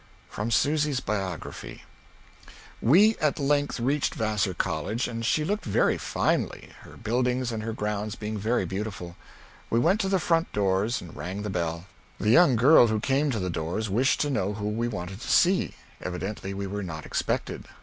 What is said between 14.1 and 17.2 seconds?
to know who we wanted to see. Evidently we were not